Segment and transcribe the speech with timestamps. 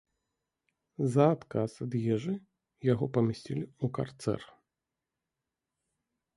[1.15, 2.33] За адказ ад ежы
[2.93, 4.51] яго памясцілі ў карцэр.